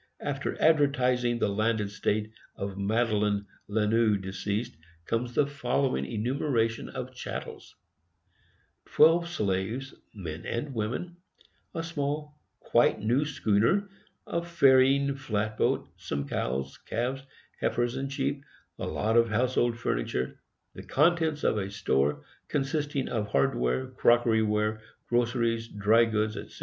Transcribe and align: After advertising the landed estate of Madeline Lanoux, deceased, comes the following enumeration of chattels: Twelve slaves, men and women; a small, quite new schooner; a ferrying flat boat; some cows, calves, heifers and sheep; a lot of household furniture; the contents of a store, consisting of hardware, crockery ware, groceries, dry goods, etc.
After 0.23 0.59
advertising 0.59 1.37
the 1.37 1.47
landed 1.47 1.85
estate 1.85 2.31
of 2.55 2.75
Madeline 2.75 3.45
Lanoux, 3.67 4.17
deceased, 4.17 4.75
comes 5.05 5.35
the 5.35 5.45
following 5.45 6.07
enumeration 6.07 6.89
of 6.89 7.13
chattels: 7.13 7.75
Twelve 8.85 9.27
slaves, 9.29 9.93
men 10.15 10.43
and 10.43 10.73
women; 10.73 11.17
a 11.75 11.83
small, 11.83 12.39
quite 12.61 12.99
new 12.99 13.25
schooner; 13.25 13.89
a 14.25 14.41
ferrying 14.43 15.13
flat 15.13 15.55
boat; 15.55 15.87
some 15.97 16.27
cows, 16.27 16.79
calves, 16.79 17.21
heifers 17.59 17.95
and 17.95 18.11
sheep; 18.11 18.43
a 18.79 18.87
lot 18.87 19.15
of 19.15 19.29
household 19.29 19.77
furniture; 19.77 20.39
the 20.73 20.81
contents 20.81 21.43
of 21.43 21.59
a 21.59 21.69
store, 21.69 22.23
consisting 22.47 23.07
of 23.07 23.27
hardware, 23.27 23.85
crockery 23.91 24.41
ware, 24.41 24.81
groceries, 25.07 25.67
dry 25.67 26.05
goods, 26.05 26.37
etc. 26.37 26.59